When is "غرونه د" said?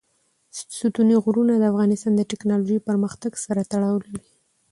1.25-1.63